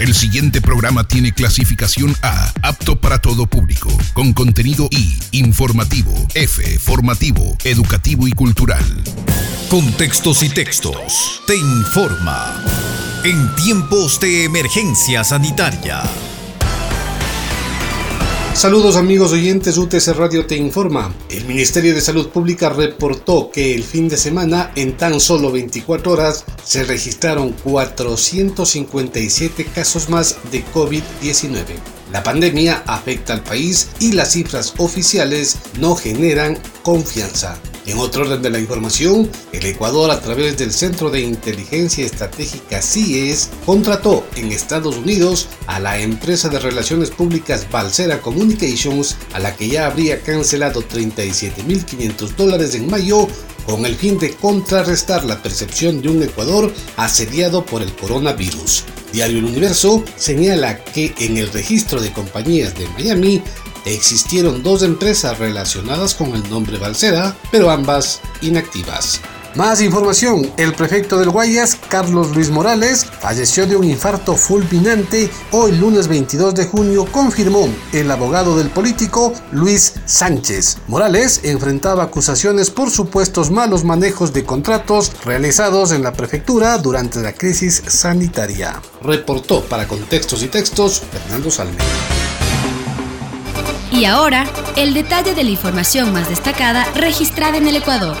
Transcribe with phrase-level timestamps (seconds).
[0.00, 6.78] El siguiente programa tiene clasificación A, apto para todo público, con contenido I, informativo, F,
[6.78, 8.82] formativo, educativo y cultural.
[9.68, 11.42] Contextos y textos.
[11.46, 12.64] Te informa.
[13.24, 16.02] En tiempos de emergencia sanitaria.
[18.54, 21.14] Saludos amigos oyentes, UTC Radio te informa.
[21.30, 26.12] El Ministerio de Salud Pública reportó que el fin de semana, en tan solo 24
[26.12, 31.64] horas, se registraron 457 casos más de COVID-19.
[32.12, 37.56] La pandemia afecta al país y las cifras oficiales no generan confianza.
[37.90, 42.80] En otro orden de la información, el Ecuador a través del Centro de Inteligencia Estratégica
[42.80, 49.56] CIES contrató en Estados Unidos a la empresa de relaciones públicas Balsera Communications, a la
[49.56, 53.26] que ya habría cancelado 37.500 dólares en mayo
[53.66, 58.84] con el fin de contrarrestar la percepción de un Ecuador asediado por el coronavirus.
[59.12, 63.42] Diario El Universo señala que en el registro de compañías de Miami
[63.84, 69.20] existieron dos empresas relacionadas con el nombre Balsera, pero ambas inactivas.
[69.56, 75.72] Más información, el prefecto del Guayas, Carlos Luis Morales, falleció de un infarto fulminante hoy
[75.72, 80.78] lunes 22 de junio, confirmó el abogado del político Luis Sánchez.
[80.86, 87.32] Morales enfrentaba acusaciones por supuestos malos manejos de contratos realizados en la prefectura durante la
[87.32, 88.80] crisis sanitaria.
[89.02, 92.19] Reportó para Contextos y Textos Fernando Salme.
[93.92, 94.46] Y ahora,
[94.76, 98.16] el detalle de la información más destacada registrada en el Ecuador.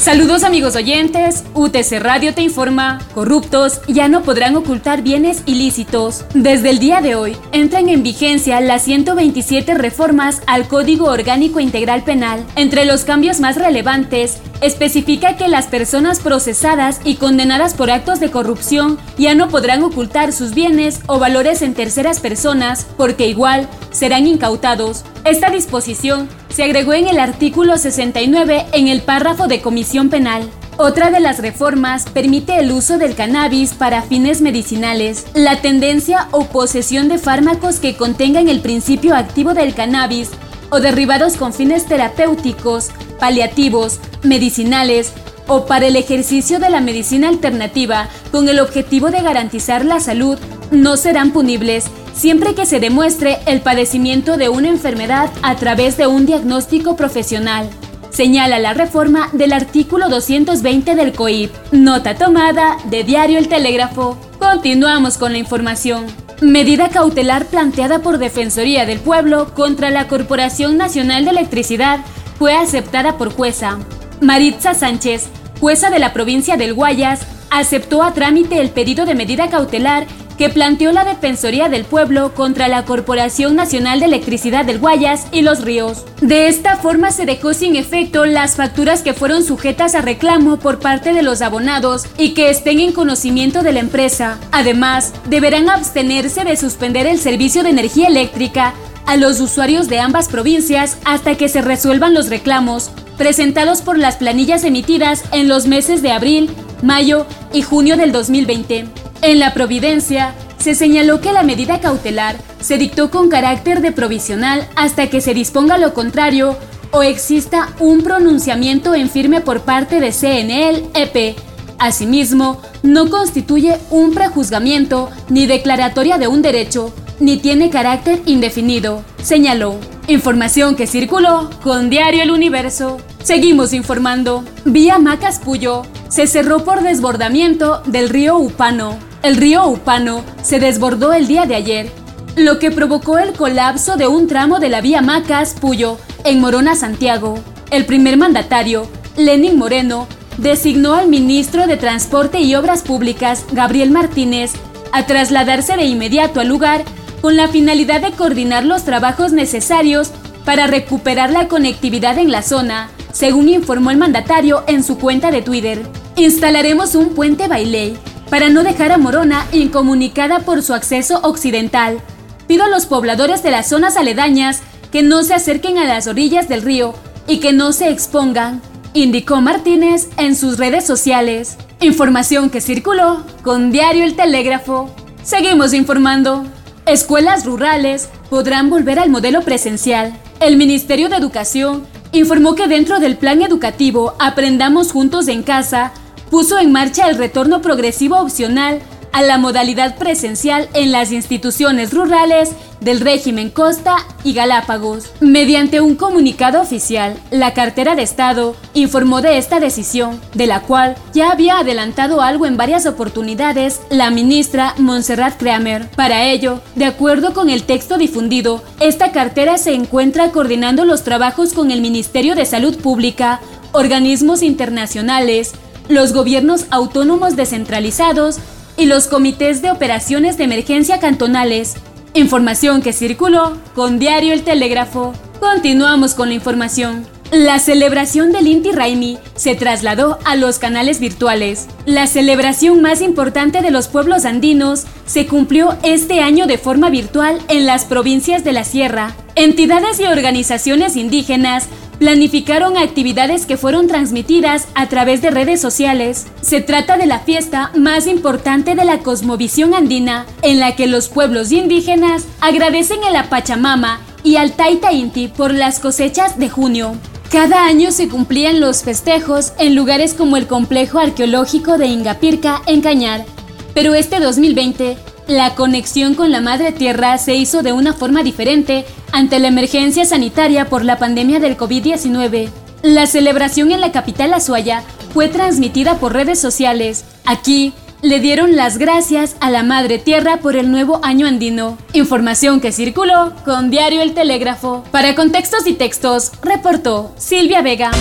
[0.00, 6.24] Saludos amigos oyentes, UTC Radio te informa, corruptos ya no podrán ocultar bienes ilícitos.
[6.32, 12.02] Desde el día de hoy, entran en vigencia las 127 reformas al Código Orgánico Integral
[12.02, 12.46] Penal.
[12.56, 18.30] Entre los cambios más relevantes, especifica que las personas procesadas y condenadas por actos de
[18.30, 24.26] corrupción ya no podrán ocultar sus bienes o valores en terceras personas porque igual serán
[24.26, 25.04] incautados.
[25.24, 30.48] Esta disposición se agregó en el artículo 69 en el párrafo de comisión penal.
[30.76, 35.26] Otra de las reformas permite el uso del cannabis para fines medicinales.
[35.34, 40.30] La tendencia o posesión de fármacos que contengan el principio activo del cannabis
[40.70, 42.90] o derivados con fines terapéuticos,
[43.20, 45.12] paliativos, medicinales
[45.46, 50.38] o para el ejercicio de la medicina alternativa con el objetivo de garantizar la salud
[50.70, 56.06] no serán punibles siempre que se demuestre el padecimiento de una enfermedad a través de
[56.06, 57.68] un diagnóstico profesional.
[58.10, 61.52] Señala la reforma del artículo 220 del COIP.
[61.72, 64.18] Nota tomada de Diario El Telégrafo.
[64.38, 66.06] Continuamos con la información.
[66.40, 72.00] Medida cautelar planteada por Defensoría del Pueblo contra la Corporación Nacional de Electricidad
[72.40, 73.78] fue aceptada por jueza.
[74.22, 75.28] Maritza Sánchez,
[75.60, 80.06] jueza de la provincia del Guayas, aceptó a trámite el pedido de medida cautelar
[80.38, 85.42] que planteó la Defensoría del Pueblo contra la Corporación Nacional de Electricidad del Guayas y
[85.42, 86.06] Los Ríos.
[86.22, 90.78] De esta forma se dejó sin efecto las facturas que fueron sujetas a reclamo por
[90.78, 94.38] parte de los abonados y que estén en conocimiento de la empresa.
[94.50, 98.72] Además, deberán abstenerse de suspender el servicio de energía eléctrica
[99.10, 104.14] a los usuarios de ambas provincias hasta que se resuelvan los reclamos presentados por las
[104.14, 106.48] planillas emitidas en los meses de abril,
[106.80, 108.86] mayo y junio del 2020.
[109.22, 114.68] En la Providencia, se señaló que la medida cautelar se dictó con carácter de provisional
[114.76, 116.56] hasta que se disponga lo contrario
[116.92, 121.36] o exista un pronunciamiento en firme por parte de CNL EP.
[121.80, 129.76] Asimismo, no constituye un prejuzgamiento ni declaratoria de un derecho, ni tiene carácter indefinido, señaló.
[130.08, 132.98] Información que circuló con Diario El Universo.
[133.22, 134.42] Seguimos informando.
[134.64, 138.98] Vía Macas Puyo se cerró por desbordamiento del río Upano.
[139.22, 141.92] El río Upano se desbordó el día de ayer,
[142.36, 147.38] lo que provocó el colapso de un tramo de la vía Macas-Puyo en Morona, Santiago.
[147.70, 150.08] El primer mandatario, Lenin Moreno,
[150.38, 154.52] designó al ministro de Transporte y Obras Públicas, Gabriel Martínez,
[154.92, 156.82] a trasladarse de inmediato al lugar
[157.20, 160.10] con la finalidad de coordinar los trabajos necesarios
[160.44, 165.42] para recuperar la conectividad en la zona, según informó el mandatario en su cuenta de
[165.42, 165.82] Twitter.
[166.16, 167.96] Instalaremos un puente Bailey
[168.30, 172.00] para no dejar a Morona incomunicada por su acceso occidental.
[172.46, 176.48] Pido a los pobladores de las zonas aledañas que no se acerquen a las orillas
[176.48, 176.94] del río
[177.26, 178.60] y que no se expongan,
[178.94, 181.56] indicó Martínez en sus redes sociales.
[181.80, 184.90] Información que circuló con Diario El Telégrafo.
[185.22, 186.44] Seguimos informando.
[186.90, 190.12] Escuelas rurales podrán volver al modelo presencial.
[190.40, 195.92] El Ministerio de Educación informó que dentro del plan educativo Aprendamos Juntos en Casa
[196.32, 198.80] puso en marcha el retorno progresivo opcional
[199.12, 205.10] a la modalidad presencial en las instituciones rurales del régimen Costa y Galápagos.
[205.20, 210.96] Mediante un comunicado oficial, la cartera de Estado informó de esta decisión, de la cual
[211.12, 215.90] ya había adelantado algo en varias oportunidades la ministra Montserrat Kramer.
[215.90, 221.52] Para ello, de acuerdo con el texto difundido, esta cartera se encuentra coordinando los trabajos
[221.52, 223.40] con el Ministerio de Salud Pública,
[223.72, 225.52] organismos internacionales,
[225.88, 228.38] los gobiernos autónomos descentralizados
[228.76, 231.74] y los comités de operaciones de emergencia cantonales.
[232.14, 235.12] Información que circuló con Diario El Telégrafo.
[235.38, 237.06] Continuamos con la información.
[237.30, 241.68] La celebración del Inti Raimi se trasladó a los canales virtuales.
[241.86, 247.38] La celebración más importante de los pueblos andinos se cumplió este año de forma virtual
[247.48, 249.14] en las provincias de la Sierra.
[249.36, 251.68] Entidades y organizaciones indígenas
[252.00, 256.26] planificaron actividades que fueron transmitidas a través de redes sociales.
[256.40, 261.10] Se trata de la fiesta más importante de la cosmovisión andina, en la que los
[261.10, 266.96] pueblos indígenas agradecen a la Pachamama y al Taita Inti por las cosechas de junio.
[267.30, 272.80] Cada año se cumplían los festejos en lugares como el complejo arqueológico de Ingapirca en
[272.80, 273.26] Cañar,
[273.74, 274.96] pero este 2020
[275.30, 280.04] la conexión con la Madre Tierra se hizo de una forma diferente ante la emergencia
[280.04, 282.48] sanitaria por la pandemia del COVID-19.
[282.82, 284.82] La celebración en la capital Azuaya
[285.14, 287.04] fue transmitida por redes sociales.
[287.24, 287.72] Aquí
[288.02, 291.78] le dieron las gracias a la Madre Tierra por el nuevo año andino.
[291.92, 294.82] Información que circuló con Diario El Telégrafo.
[294.90, 297.92] Para contextos y textos, reportó Silvia Vega.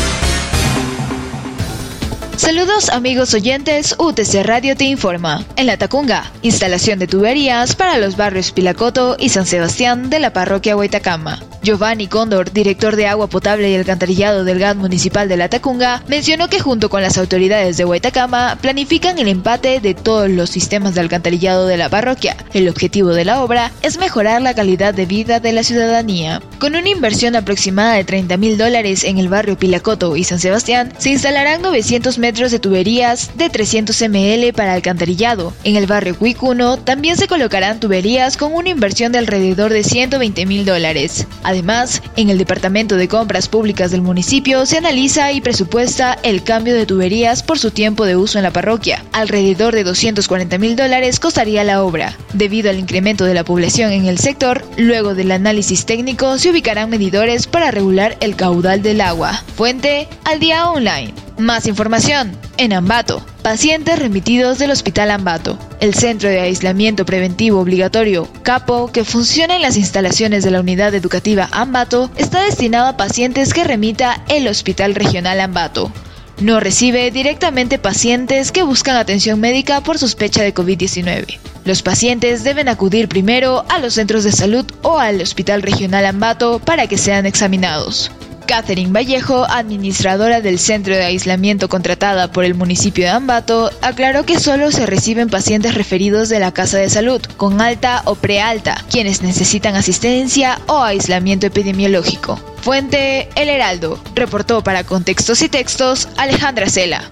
[2.49, 5.45] Saludos amigos oyentes, UTC Radio te informa.
[5.55, 10.33] En la Tacunga, instalación de tuberías para los barrios Pilacoto y San Sebastián de la
[10.33, 11.43] parroquia Huaytacama.
[11.61, 16.47] Giovanni Cóndor, director de agua potable y alcantarillado del GAD municipal de La Tacunga, mencionó
[16.47, 21.01] que junto con las autoridades de Huaytacama planifican el empate de todos los sistemas de
[21.01, 22.37] alcantarillado de la parroquia.
[22.53, 26.41] El objetivo de la obra es mejorar la calidad de vida de la ciudadanía.
[26.59, 30.93] Con una inversión aproximada de 30 mil dólares en el barrio Pilacoto y San Sebastián,
[30.97, 35.53] se instalarán 900 metros de tuberías de 300 ml para alcantarillado.
[35.65, 40.45] En el barrio Cuicuno también se colocarán tuberías con una inversión de alrededor de 120
[40.45, 41.27] mil dólares.
[41.43, 46.73] Además, en el Departamento de Compras Públicas del municipio se analiza y presupuesta el cambio
[46.75, 49.03] de tuberías por su tiempo de uso en la parroquia.
[49.11, 52.15] Alrededor de 240 mil dólares costaría la obra.
[52.33, 56.89] Debido al incremento de la población en el sector, luego del análisis técnico se ubicarán
[56.89, 59.43] medidores para regular el caudal del agua.
[59.55, 61.28] Fuente al día online.
[61.39, 63.25] Más información en Ambato.
[63.43, 65.57] Pacientes remitidos del Hospital Ambato.
[65.79, 70.93] El Centro de Aislamiento Preventivo Obligatorio, CAPO, que funciona en las instalaciones de la Unidad
[70.93, 75.93] Educativa Ambato, está destinado a pacientes que remita el Hospital Regional Ambato.
[76.41, 81.39] No recibe directamente pacientes que buscan atención médica por sospecha de COVID-19.
[81.63, 86.59] Los pacientes deben acudir primero a los centros de salud o al Hospital Regional Ambato
[86.59, 88.11] para que sean examinados.
[88.49, 94.39] Catherine Vallejo, administradora del centro de aislamiento contratada por el municipio de Ambato, aclaró que
[94.39, 99.21] solo se reciben pacientes referidos de la casa de salud, con alta o prealta, quienes
[99.21, 102.39] necesitan asistencia o aislamiento epidemiológico.
[102.63, 104.01] Fuente El Heraldo.
[104.15, 107.07] Reportó para Contextos y Textos Alejandra Cela.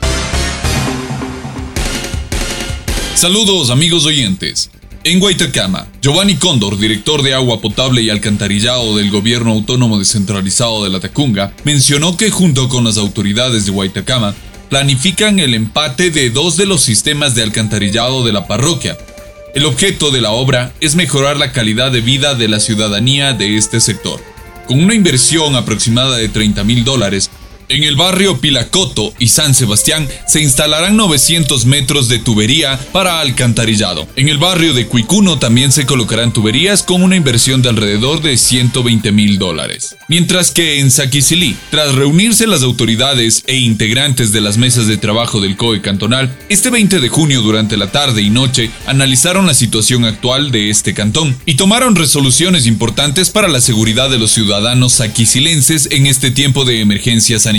[3.14, 4.72] Saludos amigos oyentes.
[5.08, 10.90] En Guaitacama, Giovanni Cóndor, director de agua potable y alcantarillado del gobierno autónomo descentralizado de
[10.90, 14.36] la Tacunga, mencionó que junto con las autoridades de Guaitacama
[14.70, 18.98] planifican el empate de dos de los sistemas de alcantarillado de la parroquia.
[19.56, 23.56] El objeto de la obra es mejorar la calidad de vida de la ciudadanía de
[23.56, 24.22] este sector.
[24.68, 27.32] Con una inversión aproximada de 30 mil dólares,
[27.70, 34.08] en el barrio Pilacoto y San Sebastián se instalarán 900 metros de tubería para alcantarillado.
[34.16, 38.38] En el barrio de Cuicuno también se colocarán tuberías con una inversión de alrededor de
[38.38, 39.96] 120 mil dólares.
[40.08, 45.42] Mientras que en Saquisilí, tras reunirse las autoridades e integrantes de las mesas de trabajo
[45.42, 50.06] del COE cantonal, este 20 de junio durante la tarde y noche analizaron la situación
[50.06, 55.90] actual de este cantón y tomaron resoluciones importantes para la seguridad de los ciudadanos saquisilenses
[55.92, 57.57] en este tiempo de emergencia sanitaria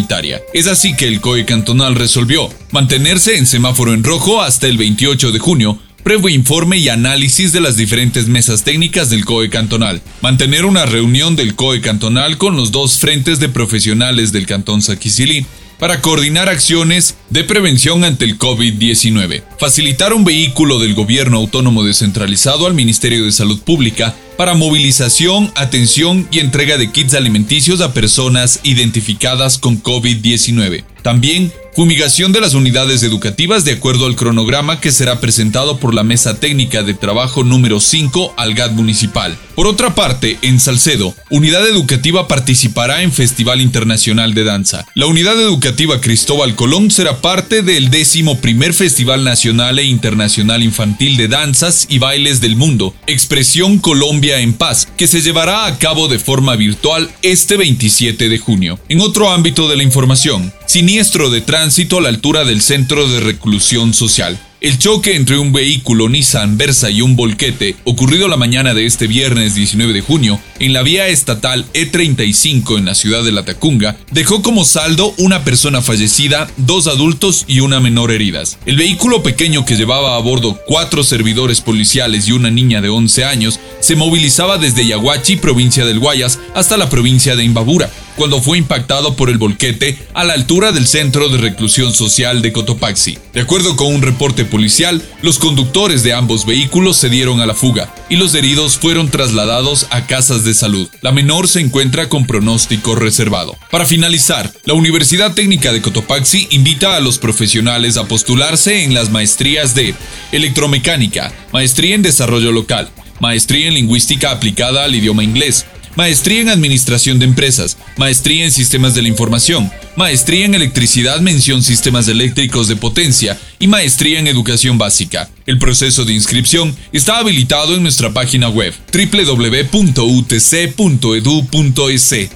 [0.54, 5.32] es así que el COE cantonal resolvió mantenerse en semáforo en rojo hasta el 28
[5.32, 10.66] de junio, previo informe y análisis de las diferentes mesas técnicas del COE cantonal, mantener
[10.66, 15.46] una reunión del COE cantonal con los dos frentes de profesionales del cantón Saquisilí,
[15.78, 22.66] para coordinar acciones de prevención ante el COVID-19, facilitar un vehículo del gobierno autónomo descentralizado
[22.66, 28.61] al Ministerio de Salud Pública para movilización, atención y entrega de kits alimenticios a personas
[28.62, 30.85] identificadas con COVID-19.
[31.02, 36.02] También fumigación de las unidades educativas de acuerdo al cronograma que será presentado por la
[36.02, 39.38] Mesa Técnica de Trabajo número 5 al GAT municipal.
[39.58, 44.86] Por otra parte, en Salcedo, Unidad Educativa participará en Festival Internacional de Danza.
[44.94, 51.16] La Unidad Educativa Cristóbal Colón será parte del décimo primer Festival Nacional e Internacional Infantil
[51.16, 56.06] de Danzas y Bailes del Mundo, Expresión Colombia en Paz, que se llevará a cabo
[56.06, 58.78] de forma virtual este 27 de junio.
[58.88, 63.18] En otro ámbito de la información, siniestro de tránsito a la altura del Centro de
[63.18, 64.38] Reclusión Social.
[64.60, 69.06] El choque entre un vehículo Nissan Versa y un volquete, ocurrido la mañana de este
[69.06, 73.96] viernes 19 de junio en la vía estatal E35 en la ciudad de La Tacunga,
[74.10, 78.58] dejó como saldo una persona fallecida, dos adultos y una menor heridas.
[78.66, 83.24] El vehículo pequeño que llevaba a bordo cuatro servidores policiales y una niña de 11
[83.26, 88.58] años se movilizaba desde Yaguachi, provincia del Guayas, hasta la provincia de Imbabura cuando fue
[88.58, 93.16] impactado por el volquete a la altura del centro de reclusión social de Cotopaxi.
[93.32, 97.54] De acuerdo con un reporte policial, los conductores de ambos vehículos se dieron a la
[97.54, 100.88] fuga y los heridos fueron trasladados a casas de salud.
[101.00, 103.56] La menor se encuentra con pronóstico reservado.
[103.70, 109.10] Para finalizar, la Universidad Técnica de Cotopaxi invita a los profesionales a postularse en las
[109.10, 109.94] maestrías de
[110.32, 115.66] electromecánica, maestría en desarrollo local, maestría en lingüística aplicada al idioma inglés,
[115.98, 121.60] maestría en Administración de Empresas, maestría en Sistemas de la Información, maestría en Electricidad mención
[121.60, 125.28] Sistemas Eléctricos de Potencia y maestría en Educación Básica.
[125.44, 129.90] El proceso de inscripción está habilitado en nuestra página web www.utc.edu.es.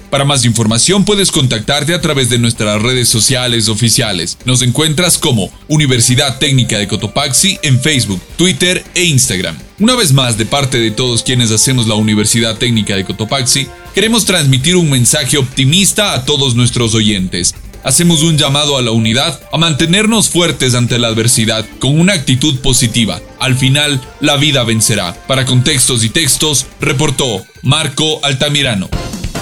[0.09, 4.37] Para más información puedes contactarte a través de nuestras redes sociales oficiales.
[4.43, 9.55] Nos encuentras como Universidad Técnica de Cotopaxi en Facebook, Twitter e Instagram.
[9.79, 14.23] Una vez más, de parte de todos quienes hacemos la Universidad Técnica de Cotopaxi, queremos
[14.23, 17.52] transmitir un mensaje optimista a todos nuestros oyentes.
[17.83, 22.59] Hacemos un llamado a la unidad, a mantenernos fuertes ante la adversidad, con una actitud
[22.59, 23.19] positiva.
[23.39, 25.13] Al final, la vida vencerá.
[25.27, 28.89] Para contextos y textos, reportó Marco Altamirano.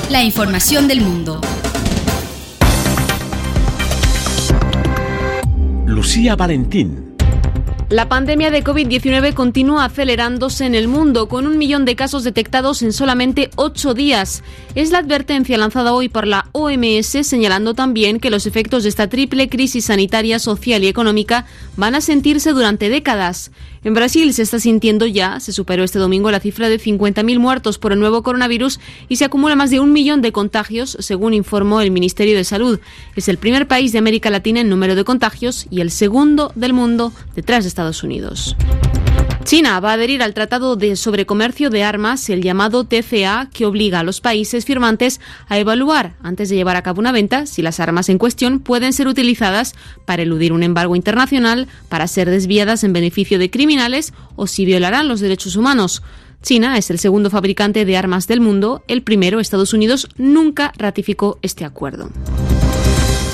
[0.10, 1.40] La información del mundo.
[5.86, 7.11] Lucía Valentín
[7.92, 12.82] la pandemia de COVID-19 continúa acelerándose en el mundo, con un millón de casos detectados
[12.84, 14.44] en solamente ocho días.
[14.76, 19.10] Es la advertencia lanzada hoy por la OMS, señalando también que los efectos de esta
[19.10, 21.46] triple crisis sanitaria, social y económica
[21.76, 23.52] van a sentirse durante décadas.
[23.84, 27.80] En Brasil se está sintiendo ya, se superó este domingo la cifra de 50.000 muertos
[27.80, 28.80] por el nuevo coronavirus
[29.10, 32.80] y se acumula más de un millón de contagios, según informó el Ministerio de Salud.
[33.16, 36.74] Es el primer país de América Latina en número de contagios y el segundo del
[36.74, 37.81] mundo detrás de Estados
[39.44, 44.00] China va a adherir al Tratado de Sobrecomercio de Armas, el llamado TCA, que obliga
[44.00, 45.20] a los países firmantes
[45.50, 48.94] a evaluar, antes de llevar a cabo una venta, si las armas en cuestión pueden
[48.94, 49.74] ser utilizadas
[50.06, 55.08] para eludir un embargo internacional, para ser desviadas en beneficio de criminales o si violarán
[55.08, 56.04] los derechos humanos.
[56.42, 61.40] China es el segundo fabricante de armas del mundo, el primero, Estados Unidos, nunca ratificó
[61.42, 62.10] este acuerdo.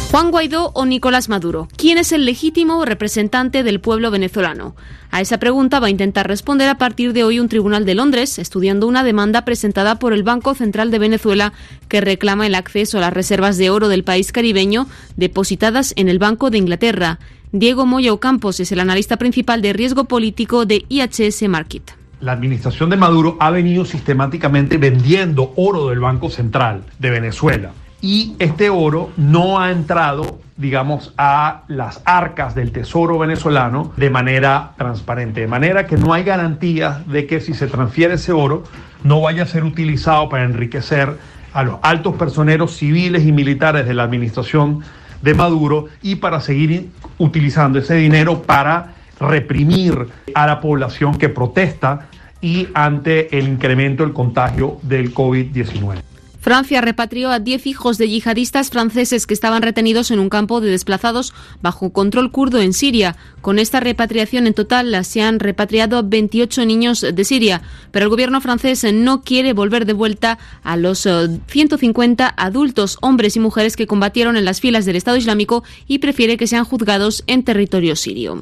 [0.10, 4.74] Juan Guaidó o Nicolás Maduro, ¿quién es el legítimo representante del pueblo venezolano?
[5.12, 8.40] A esa pregunta va a intentar responder a partir de hoy un tribunal de Londres,
[8.40, 11.52] estudiando una demanda presentada por el Banco Central de Venezuela
[11.90, 14.88] que reclama el acceso a las reservas de oro del país caribeño
[15.18, 17.20] depositadas en el Banco de Inglaterra.
[17.52, 22.90] Diego Moya Campos es el analista principal de riesgo político de IHS Market la administración
[22.90, 27.74] de Maduro ha venido sistemáticamente vendiendo oro del Banco Central de Venezuela
[28.08, 34.72] y este oro no ha entrado digamos, a las arcas del Tesoro venezolano de manera
[34.78, 38.64] transparente, de manera que no hay garantías de que si se transfiere ese oro
[39.04, 41.18] no vaya a ser utilizado para enriquecer
[41.52, 44.84] a los altos personeros civiles y militares de la administración
[45.22, 52.08] de Maduro y para seguir utilizando ese dinero para reprimir a la población que protesta
[52.40, 56.17] y ante el incremento del contagio del COVID-19.
[56.48, 60.70] Francia repatrió a 10 hijos de yihadistas franceses que estaban retenidos en un campo de
[60.70, 63.18] desplazados bajo control kurdo en Siria.
[63.42, 68.40] Con esta repatriación en total se han repatriado 28 niños de Siria, pero el gobierno
[68.40, 71.06] francés no quiere volver de vuelta a los
[71.48, 76.00] 150 eh, adultos, hombres y mujeres que combatieron en las filas del Estado Islámico y
[76.00, 78.42] prefiere que sean juzgados en territorio sirio.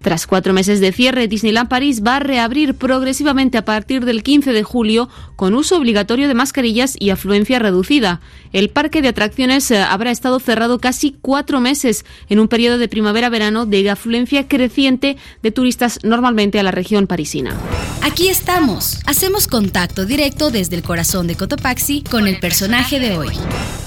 [0.00, 4.52] Tras cuatro meses de cierre, Disneyland París va a reabrir progresivamente a partir del 15
[4.52, 8.20] de julio con uso obligatorio de mascarillas y afluencia reducida.
[8.52, 12.88] El parque de atracciones eh, habrá estado cerrado casi cuatro meses en un periodo de
[12.88, 17.54] primavera-verano de afluencia creciente de turistas normalmente a la región parisina.
[18.02, 19.02] Aquí estamos.
[19.06, 23.28] Hacemos contacto directo desde el corazón de Cotopaxi con el personaje de hoy.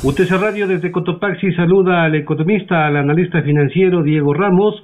[0.04, 4.76] UTC Radio desde Cotopaxi saluda al economista, al analista financiero Diego Ramos.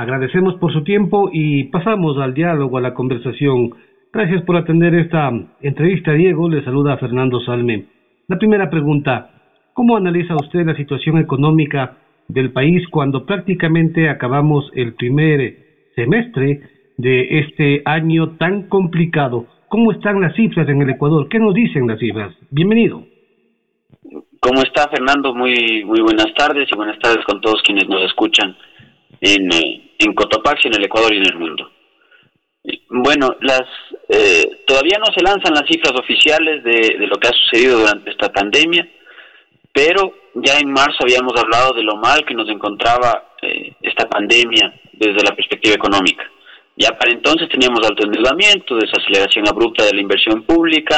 [0.00, 3.74] Agradecemos por su tiempo y pasamos al diálogo, a la conversación.
[4.10, 5.30] Gracias por atender esta
[5.60, 6.48] entrevista, Diego.
[6.48, 7.84] Le saluda Fernando Salme.
[8.26, 9.30] La primera pregunta,
[9.74, 15.58] ¿cómo analiza usted la situación económica del país cuando prácticamente acabamos el primer
[15.94, 16.62] semestre
[16.96, 19.48] de este año tan complicado?
[19.68, 21.28] ¿Cómo están las cifras en el Ecuador?
[21.28, 22.34] ¿Qué nos dicen las cifras?
[22.50, 23.04] Bienvenido.
[24.40, 25.34] ¿Cómo está Fernando?
[25.34, 28.56] Muy muy buenas tardes y buenas tardes con todos quienes nos escuchan
[29.20, 31.70] en, eh, en Cotopaxi, en el Ecuador y en el mundo.
[32.88, 33.62] Bueno, las
[34.08, 38.10] eh, todavía no se lanzan las cifras oficiales de, de, lo que ha sucedido durante
[38.10, 38.86] esta pandemia,
[39.72, 44.74] pero ya en marzo habíamos hablado de lo mal que nos encontraba eh, esta pandemia
[44.92, 46.24] desde la perspectiva económica.
[46.76, 50.96] Ya para entonces teníamos alto endeudamiento, desaceleración abrupta de la inversión pública,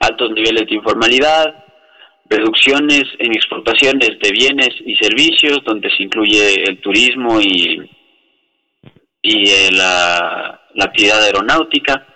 [0.00, 1.64] altos niveles de informalidad,
[2.28, 7.90] reducciones en exportaciones de bienes y servicios, donde se incluye el turismo y,
[9.22, 12.06] y eh, la, actividad aeronáutica,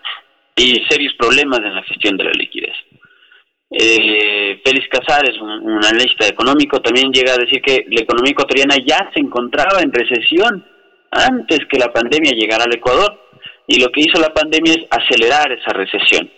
[0.56, 2.74] y serios problemas en la gestión de la liquidez.
[3.70, 8.76] Eh, Félix Casares, un, un, analista económico, también llega a decir que la economía ecuatoriana
[8.86, 10.64] ya se encontraba en recesión
[11.10, 13.20] antes que la pandemia llegara al Ecuador,
[13.66, 16.30] y lo que hizo la pandemia es acelerar esa recesión.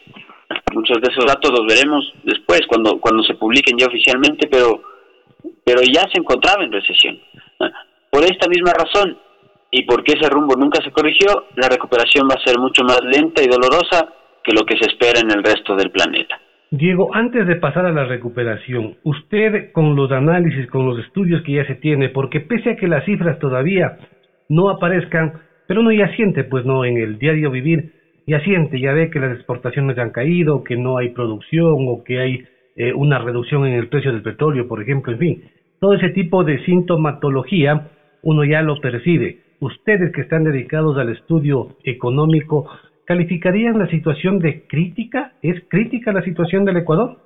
[0.72, 4.82] Muchos de esos datos los veremos después, cuando, cuando se publiquen ya oficialmente, pero,
[5.64, 7.20] pero ya se encontraba en recesión.
[8.10, 9.18] Por esta misma razón,
[9.76, 13.42] y porque ese rumbo nunca se corrigió, la recuperación va a ser mucho más lenta
[13.42, 14.08] y dolorosa
[14.42, 16.40] que lo que se espera en el resto del planeta.
[16.70, 21.52] Diego, antes de pasar a la recuperación, usted con los análisis, con los estudios que
[21.52, 23.98] ya se tiene, porque pese a que las cifras todavía
[24.48, 27.92] no aparezcan, pero uno ya siente, pues no, en el diario vivir,
[28.26, 32.18] ya siente, ya ve que las exportaciones han caído, que no hay producción o que
[32.18, 32.44] hay
[32.76, 35.44] eh, una reducción en el precio del petróleo, por ejemplo, en fin,
[35.80, 37.90] todo ese tipo de sintomatología
[38.22, 39.45] uno ya lo percibe.
[39.60, 42.68] Ustedes que están dedicados al estudio económico,
[43.04, 45.32] ¿calificarían la situación de crítica?
[45.42, 47.18] ¿Es crítica la situación del Ecuador?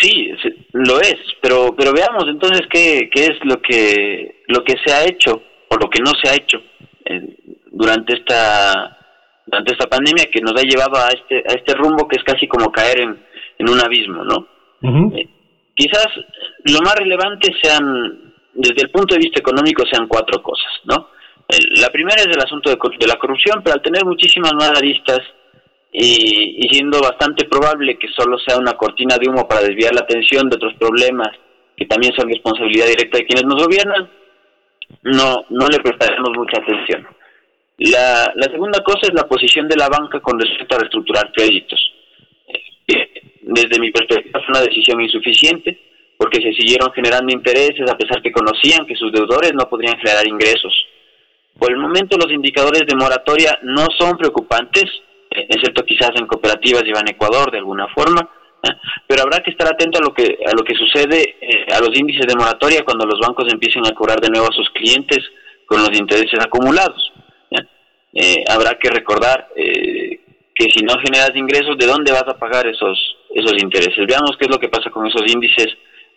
[0.00, 0.30] Sí,
[0.72, 5.04] lo es, pero pero veamos entonces qué, qué es lo que lo que se ha
[5.04, 6.62] hecho o lo que no se ha hecho
[7.72, 8.96] durante esta
[9.46, 12.46] durante esta pandemia que nos ha llevado a este a este rumbo que es casi
[12.46, 13.18] como caer en,
[13.58, 14.46] en un abismo, ¿no?
[15.16, 15.28] eh,
[15.74, 16.08] quizás
[16.64, 18.29] lo más relevante sean
[18.60, 21.08] desde el punto de vista económico sean cuatro cosas, ¿no?
[21.76, 25.20] la primera es el asunto de, la corrupción, pero al tener muchísimas más aristas
[25.92, 30.02] y, y siendo bastante probable que solo sea una cortina de humo para desviar la
[30.02, 31.28] atención de otros problemas
[31.76, 34.08] que también son responsabilidad directa de quienes nos gobiernan,
[35.02, 37.06] no, no le prestaremos mucha atención.
[37.78, 41.80] La, la segunda cosa es la posición de la banca con respecto a reestructurar créditos.
[43.42, 45.89] Desde mi perspectiva es una decisión insuficiente
[46.20, 50.28] porque se siguieron generando intereses a pesar que conocían que sus deudores no podrían generar
[50.28, 50.70] ingresos.
[51.58, 54.84] Por el momento los indicadores de moratoria no son preocupantes,
[55.30, 58.28] excepto quizás en cooperativas y Ecuador de alguna forma,
[59.06, 61.98] pero habrá que estar atento a lo que a lo que sucede eh, a los
[61.98, 65.20] índices de moratoria cuando los bancos empiecen a cobrar de nuevo a sus clientes
[65.64, 67.00] con los intereses acumulados.
[68.12, 70.20] Eh, habrá que recordar eh,
[70.54, 72.98] que si no generas ingresos, ¿de dónde vas a pagar esos
[73.34, 74.04] esos intereses?
[74.06, 75.68] Veamos qué es lo que pasa con esos índices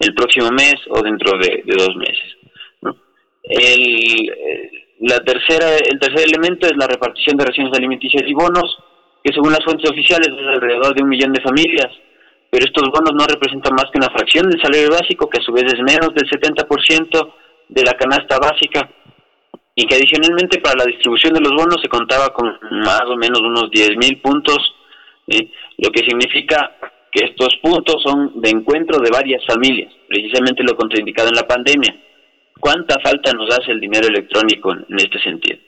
[0.04, 2.38] el próximo mes o dentro de, dos meses.
[3.44, 8.78] El, eh, la tercera, el tercer elemento es la repartición de raciones alimenticias y bonos,
[9.24, 11.92] que según las fuentes oficiales es alrededor de un millón de familias,
[12.50, 15.52] pero estos bonos no representan más que una fracción del salario básico, que a su
[15.52, 17.34] vez es menos del 70%
[17.70, 18.90] de la canasta básica,
[19.76, 22.46] y que adicionalmente para la distribución de los bonos se contaba con
[22.86, 24.76] más o menos unos 10 mil puntos,
[25.78, 26.76] lo que significa
[27.14, 31.96] que estos puntos son de encuentro de varias familias, precisamente lo contraindicado en la pandemia.
[32.60, 35.60] ¿Cuánta falta nos hace el dinero electrónico en, este sentido?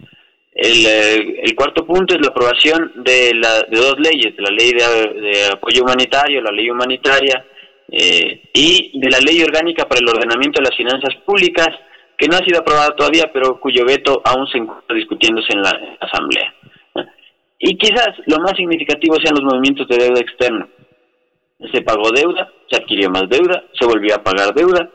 [0.51, 3.34] El, eh, cuarto punto es la aprobación de,
[3.69, 7.45] dos leyes, de la ley de, apoyo humanitario, la ley humanitaria,
[7.91, 11.67] eh, y de la ley orgánica para el ordenamiento de las finanzas públicas,
[12.17, 15.97] que no ha sido aprobada todavía, pero cuyo veto aún se encuentra discutiéndose en la
[15.99, 16.55] Asamblea.
[17.60, 20.67] Y quizás lo más significativo sean los movimientos de deuda externa.
[21.71, 24.89] Se pagó deuda, se adquirió más deuda, se volvió a pagar deuda,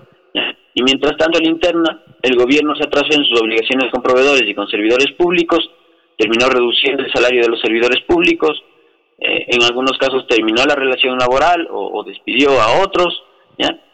[0.73, 4.43] Y mientras tanto, en la interna, el gobierno se atrasó en sus obligaciones con proveedores
[4.47, 5.59] y con servidores públicos,
[6.17, 8.63] terminó reduciendo el salario de los servidores públicos,
[9.19, 13.23] eh, en algunos casos terminó la relación laboral o, despidió a otros,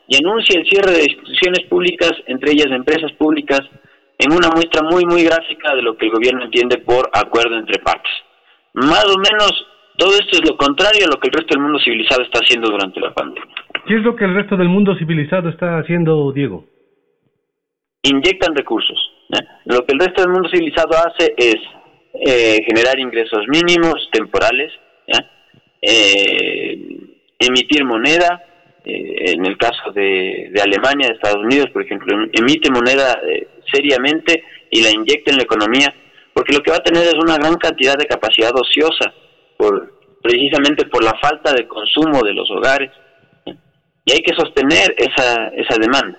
[0.08, 3.60] y anuncia el cierre de instituciones públicas, entre ellas empresas públicas,
[4.18, 7.82] en una muestra muy, muy gráfica de lo que el gobierno entiende por acuerdo entre
[7.82, 8.12] partes.
[8.74, 11.78] Más o menos todo esto es lo contrario a lo que el resto del mundo
[11.78, 13.54] civilizado está haciendo durante la pandemia.
[13.86, 16.64] ¿Qué es lo que el resto del mundo civilizado está haciendo, Diego?
[18.02, 18.98] Inyectan recursos.
[19.64, 21.56] Lo que el resto del mundo civilizado hace es
[22.14, 24.72] eh, generar ingresos mínimos temporales,
[25.82, 26.98] eh,
[27.38, 28.42] emitir moneda,
[28.84, 33.20] eh, en el caso de, de, Alemania, de Estados Unidos, por ejemplo, emite moneda
[33.72, 35.94] seriamente y la inyecta en la economía,
[36.32, 39.12] porque lo que va a tener es una gran cantidad de capacidad ociosa,
[39.56, 42.90] por, precisamente por la falta de consumo de los hogares,
[44.04, 46.18] y hay que sostener esa, esa demanda.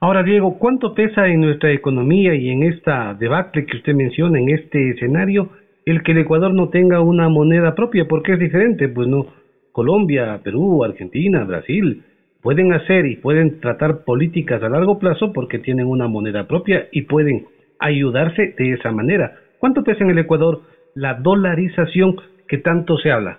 [0.00, 4.50] Ahora, Diego, ¿cuánto pesa en nuestra economía y en esta debate que usted menciona, en
[4.50, 5.50] este escenario,
[5.86, 8.06] el que el Ecuador no tenga una moneda propia?
[8.06, 9.26] Porque es diferente, pues no.
[9.72, 12.02] Colombia, Perú, Argentina, Brasil
[12.42, 17.02] pueden hacer y pueden tratar políticas a largo plazo porque tienen una moneda propia y
[17.02, 17.46] pueden
[17.78, 19.36] ayudarse de esa manera.
[19.58, 20.62] ¿Cuánto pesa en el Ecuador
[20.96, 22.16] la dolarización
[22.48, 23.38] que tanto se habla?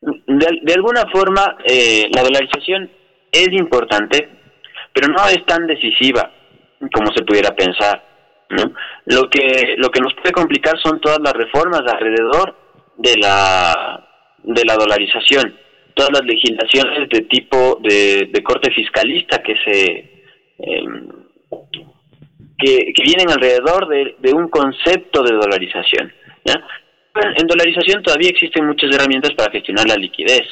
[0.00, 2.90] De, alguna forma, eh, la dolarización
[3.30, 4.28] es importante,
[4.92, 6.32] pero no es tan decisiva
[6.92, 8.02] como se pudiera pensar.
[8.48, 8.72] ¿no?
[9.04, 12.56] Lo que lo que nos puede complicar son todas las reformas alrededor
[12.96, 14.08] de la
[14.42, 15.54] de la dolarización,
[15.94, 20.24] todas las legislaciones de tipo de, corte fiscalista que se
[20.58, 21.08] em,
[22.58, 26.12] que, vienen alrededor de, de, un concepto de dolarización.
[26.44, 26.62] ¿Ya?
[27.36, 30.42] En dolarización todavía existen muchas herramientas para gestionar la liquidez.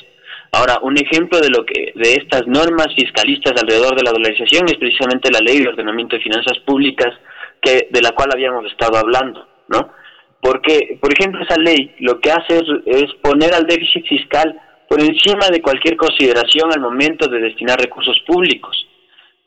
[0.52, 4.76] Ahora, un ejemplo de lo que de estas normas fiscalistas alrededor de la dolarización es
[4.76, 7.14] precisamente la Ley de Ordenamiento de Finanzas Públicas
[7.60, 9.92] que de la cual habíamos estado hablando, ¿no?
[10.40, 14.54] Porque, por ejemplo, esa ley lo que hace es, poner al déficit fiscal
[14.88, 18.86] por encima de cualquier consideración al momento de destinar recursos públicos.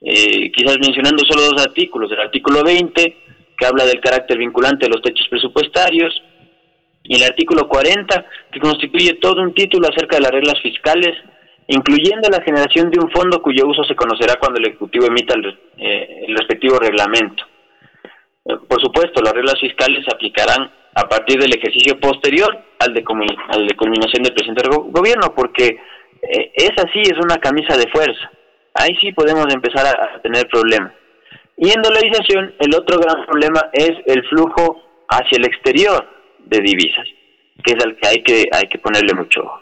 [0.01, 3.17] Eh, quizás mencionando solo dos artículos, el artículo 20,
[3.57, 6.21] que habla del carácter vinculante de los techos presupuestarios,
[7.03, 11.17] y el artículo 40, que constituye todo un título acerca de las reglas fiscales,
[11.67, 15.57] incluyendo la generación de un fondo cuyo uso se conocerá cuando el Ejecutivo emita el,
[15.77, 17.43] eh, respectivo reglamento.
[18.45, 23.03] Eh, por supuesto, las reglas fiscales se aplicarán a partir del ejercicio posterior al de,
[23.47, 25.79] al de culminación del presente gobierno, porque
[26.21, 28.31] eh, esa sí es una camisa de fuerza.
[28.73, 30.93] Ahí sí podemos empezar a, a tener problemas.
[31.57, 37.07] Y en dolarización, el otro gran problema es el flujo hacia el exterior de divisas,
[37.63, 39.61] que es al que hay que, hay que ponerle mucho ojo.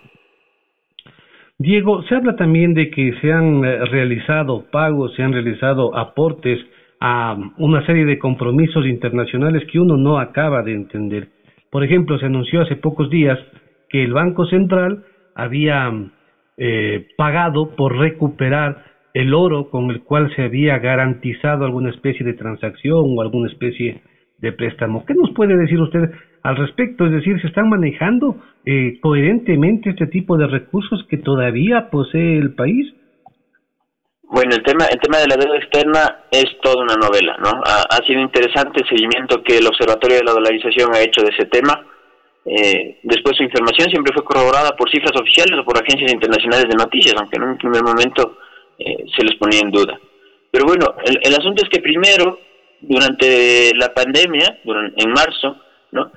[1.58, 6.60] Diego, se habla también de que se han eh, realizado pagos, se han realizado aportes
[7.02, 11.28] a una serie de compromisos internacionales que uno no acaba de entender.
[11.70, 13.38] Por ejemplo, se anunció hace pocos días
[13.90, 15.04] que el Banco Central
[15.36, 15.92] había
[16.58, 22.34] eh, pagado por recuperar el oro con el cual se había garantizado alguna especie de
[22.34, 24.02] transacción o alguna especie
[24.38, 25.06] de préstamo.
[25.06, 26.12] ¿Qué nos puede decir usted
[26.44, 27.06] al respecto?
[27.06, 32.56] Es decir, ¿se están manejando eh, coherentemente este tipo de recursos que todavía posee el
[32.56, 32.94] país?
[34.24, 37.50] Bueno, el tema, el tema de la deuda externa es toda una novela, ¿no?
[37.66, 41.46] Ha, sido interesante el seguimiento que el Observatorio de la Dolarización ha hecho de ese
[41.48, 41.84] tema.
[42.46, 46.78] Eh, después su información siempre fue corroborada por cifras oficiales o por agencias internacionales de
[46.78, 48.38] noticias, aunque en un primer momento
[48.78, 50.00] eh, se les ponía en duda.
[50.52, 52.40] Pero bueno, el, el asunto es que primero,
[52.82, 54.60] durante la pandemia,
[54.96, 55.58] en marzo,
[55.92, 56.12] ¿no?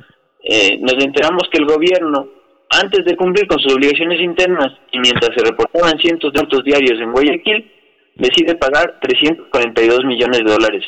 [0.44, 2.28] Eh, nos enteramos que el gobierno,
[2.70, 7.00] antes de cumplir con sus obligaciones internas y mientras se reportaban cientos de autos diarios
[7.00, 7.70] en Guayaquil,
[8.16, 10.84] decide pagar 342 millones de dólares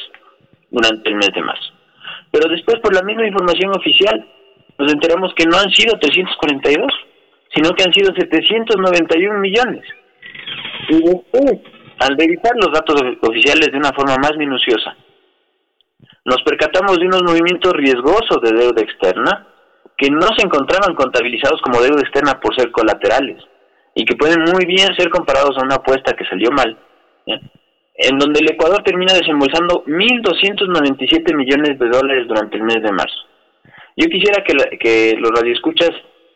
[0.70, 1.72] durante el mes de marzo.
[2.30, 4.26] Pero después, por la misma información oficial,
[4.76, 6.92] nos enteramos que no han sido 342,
[7.54, 9.84] sino que han sido 791 millones.
[10.88, 11.60] Y después,
[12.00, 14.96] al revisar los datos oficiales de una forma más minuciosa,
[16.24, 19.46] nos percatamos de unos movimientos riesgosos de deuda externa
[19.96, 23.42] que no se encontraban contabilizados como deuda externa por ser colaterales
[23.94, 26.76] y que pueden muy bien ser comparados a una apuesta que salió mal,
[27.26, 33.16] en donde el Ecuador termina desembolsando 1.297 millones de dólares durante el mes de marzo.
[33.96, 35.90] Yo quisiera que, que los radioescuchas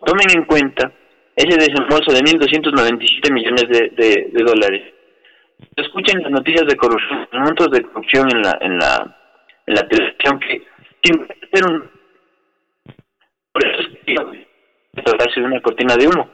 [0.04, 0.92] tomen en cuenta
[1.34, 4.94] ese desembolso de 1.297 millones de, de, dólares.
[5.74, 9.17] Escuchen las noticias de corrupción, montos de corrupción en la, en la
[9.68, 10.62] en la televisión que
[11.02, 11.90] siempre un
[13.52, 16.28] por eso es que ha sido una cortina de humo,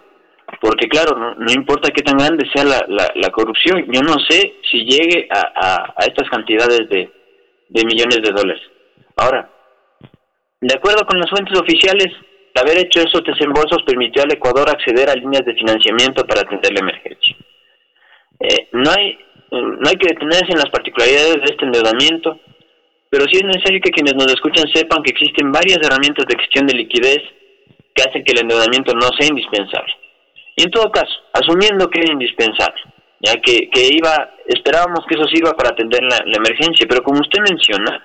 [0.60, 4.54] por porque claro, no, importa qué tan grande sea la, la, corrupción, yo no sé
[4.70, 7.10] si llegue a, a, estas cantidades de,
[7.68, 8.62] de millones de dólares.
[9.16, 9.50] Ahora,
[10.60, 12.08] de acuerdo con las fuentes oficiales,
[12.54, 16.80] haber hecho esos desembolsos permitió al Ecuador acceder a líneas de financiamiento para atender la
[16.80, 17.36] emergencia.
[18.40, 19.18] Eh, no hay
[19.50, 22.40] no hay que detenerse en las particularidades de este endeudamiento,
[23.14, 26.66] pero sí es necesario que quienes nos escuchan sepan que existen varias herramientas de gestión
[26.66, 27.22] de liquidez
[27.94, 29.94] que hacen que el endeudamiento no sea indispensable.
[30.56, 32.82] Y en todo caso, asumiendo que es indispensable,
[33.20, 37.38] ya que, que iba, esperábamos que eso sirva para atender la, emergencia, pero como usted
[37.38, 38.02] menciona,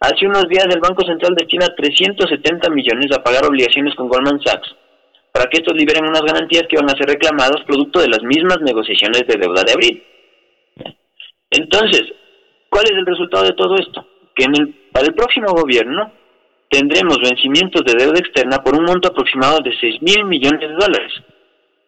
[0.00, 4.76] hace unos días el Banco Central destina 370 millones a pagar obligaciones con Goldman Sachs
[5.32, 8.60] para que estos liberen unas garantías que van a ser reclamadas producto de las mismas
[8.60, 10.04] negociaciones de deuda de abril.
[11.48, 12.12] Entonces,
[12.68, 14.06] ¿cuál es el resultado de todo esto?
[14.34, 16.12] Que en el, para el próximo gobierno
[16.68, 21.12] tendremos vencimientos de deuda externa por un monto aproximado de 6 mil millones de dólares.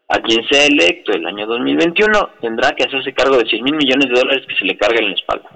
[0.08, 4.08] A quien sea electo el año 2021 tendrá que hacerse cargo de 6 mil millones
[4.08, 5.50] de dólares que se le cargan en la espalda.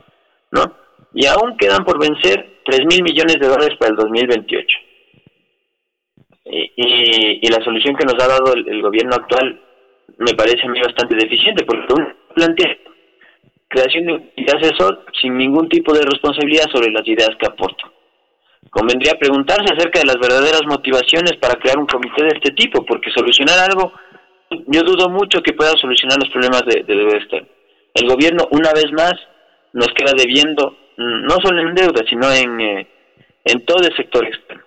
[0.51, 0.77] ¿no?
[1.15, 4.67] Y aún quedan por vencer 3 mil millones de dólares para el 2028.
[6.53, 9.61] Y, y, la solución que nos ha dado el, gobierno actual
[10.19, 12.77] me parece a mí bastante deficiente, porque uno plantea
[13.71, 17.89] creación de un asesor sin ningún tipo de responsabilidad sobre las ideas que aporta.
[18.69, 23.11] Convendría preguntarse acerca de las verdaderas motivaciones para crear un comité de este tipo, porque
[23.11, 23.93] solucionar algo,
[24.67, 27.49] yo dudo mucho que pueda solucionar los problemas de, deuda externa.
[27.95, 29.15] El gobierno, una vez más,
[29.73, 32.87] nos queda debiendo, mm, no solo en deuda, sino en, eh,
[33.45, 34.65] en todo el sector externo.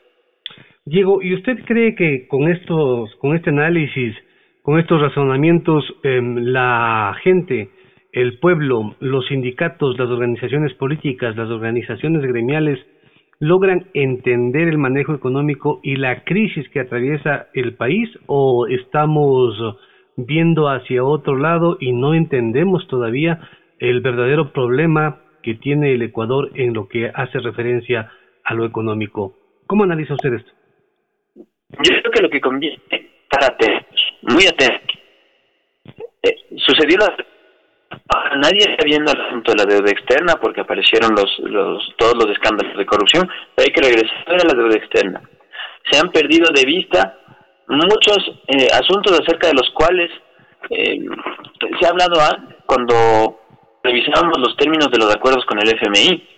[0.86, 4.16] Diego, ¿y usted cree que con estos, con este análisis,
[4.62, 7.70] con estos razonamientos, em, la gente
[8.14, 12.80] el pueblo, los sindicatos, las organizaciones políticas, las organizaciones gremiales
[13.40, 19.58] logran entender el manejo económico y la crisis que atraviesa el país o estamos
[20.16, 23.42] viendo hacia otro lado y no entendemos todavía
[23.80, 28.12] el verdadero problema que tiene el Ecuador en lo que hace referencia
[28.46, 29.36] a lo económico.
[29.66, 30.52] ¿Cómo analiza usted esto?
[31.36, 35.00] Yo creo que lo que conviene estar atentos, muy atentos.
[36.22, 37.33] Eh, sucedió la
[38.38, 42.30] nadie está viendo el asunto de la deuda externa porque aparecieron los, los, todos los
[42.30, 45.22] escándalos de corrupción, pero hay que regresar a la deuda externa.
[45.90, 47.18] Se han perdido de vista
[47.68, 50.12] muchos eh, asuntos acerca de los cuales
[50.70, 51.00] eh,
[51.80, 52.16] se ha hablado
[52.66, 53.40] cuando
[53.84, 56.30] revisábamos los términos de los acuerdos con el FMI.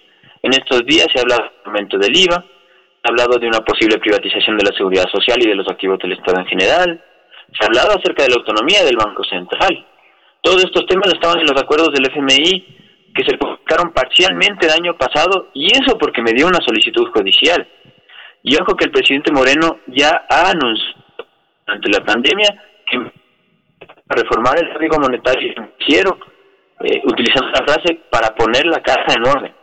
[0.44, 3.62] En estos días se ha hablado del aumento del IVA, se ha hablado de una
[3.62, 7.04] posible privatización de la seguridad social y de los activos del Estado en general,
[7.58, 9.86] se ha hablado acerca de la autonomía del Banco Central
[10.46, 14.96] todos estos temas estaban en los acuerdos del FMI que se publicaron parcialmente el año
[14.96, 17.68] pasado y eso porque me dio una solicitud judicial.
[18.44, 21.04] Y ojo que el presidente Moreno ya ha anunciado
[21.66, 23.12] ante la pandemia que
[24.08, 26.20] reformar el código monetario financiero
[26.82, 29.56] eh, utilizando la frase para poner la casa en orden.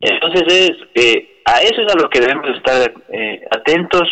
[0.00, 4.08] Entonces es eh, a eso es a lo que debemos estar eh, atentos,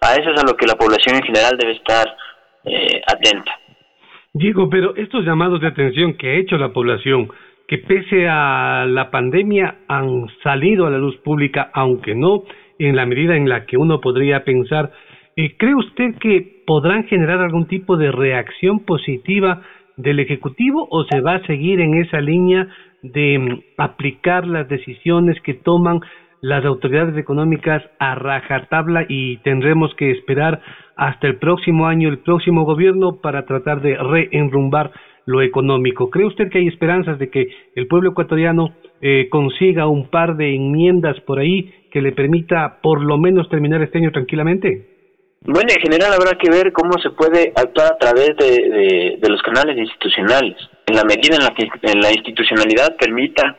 [0.00, 2.16] a eso es a lo que la población en general debe estar
[3.06, 3.59] atenta.
[4.32, 7.28] Diego, pero estos llamados de atención que ha hecho la población,
[7.66, 12.44] que pese a la pandemia han salido a la luz pública, aunque no
[12.78, 14.92] en la medida en la que uno podría pensar,
[15.34, 19.62] eh, ¿cree usted que podrán generar algún tipo de reacción positiva
[19.96, 22.68] del Ejecutivo o se va a seguir en esa línea
[23.02, 26.00] de mm, aplicar las decisiones que toman
[26.40, 30.60] las autoridades económicas a rajatabla y tendremos que esperar
[30.96, 34.92] hasta el próximo año, el próximo gobierno, para tratar de reenrumbar
[35.26, 36.10] lo económico.
[36.10, 40.54] ¿Cree usted que hay esperanzas de que el pueblo ecuatoriano eh, consiga un par de
[40.54, 44.90] enmiendas por ahí que le permita por lo menos terminar este año tranquilamente?
[45.42, 49.78] Bueno, en general habrá que ver cómo se puede actuar a través de, los canales
[49.78, 53.56] institucionales, en la medida en la que en la institucionalidad permita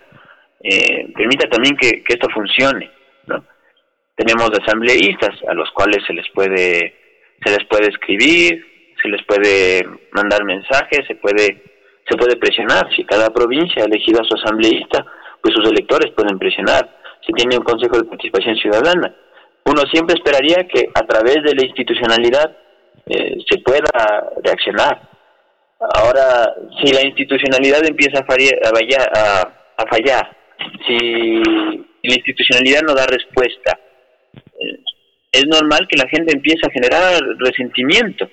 [0.63, 2.89] eh, permita también que, esto funcione.
[3.27, 3.43] ¿no?
[4.15, 6.99] Tenemos asambleístas a los cuales se les puede
[7.43, 11.63] se les puede escribir, se les puede mandar mensajes, se puede
[12.07, 12.87] se puede presionar.
[12.95, 15.05] Si cada provincia ha elegido a su asambleísta,
[15.41, 16.87] pues sus electores pueden presionar.
[17.25, 19.15] Si tiene un consejo de participación ciudadana,
[19.65, 22.57] uno siempre esperaría que a través de la institucionalidad
[23.07, 25.09] eh, se pueda reaccionar.
[25.95, 29.41] Ahora, si la institucionalidad empieza a,
[29.77, 30.40] a fallar
[30.87, 31.41] si
[32.03, 33.79] la institucionalidad no da respuesta,
[34.33, 34.79] eh,
[35.31, 38.29] es normal que la gente empiece a generar resentimiento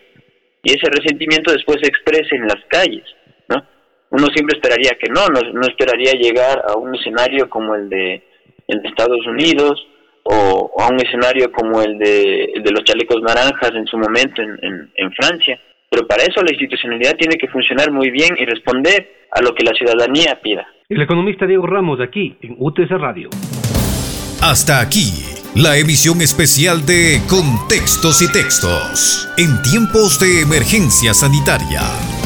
[0.62, 3.04] y ese resentimiento después se exprese en las calles,
[3.48, 3.64] ¿no?
[4.10, 8.22] Uno siempre esperaría que no, no, esperaría llegar a un escenario como el de
[8.66, 9.86] en Estados Unidos
[10.24, 15.12] o, a un escenario como el de, los chalecos naranjas en su momento en, en
[15.12, 15.58] Francia.
[15.90, 19.64] Pero para eso la institucionalidad tiene que funcionar muy bien y responder a lo que
[19.64, 20.66] la ciudadanía pida.
[20.88, 23.30] El economista Diego Ramos aquí en UTC Radio.
[24.42, 25.24] Hasta aquí
[25.54, 32.17] la emisión especial de Contextos y Textos en tiempos de emergencia sanitaria.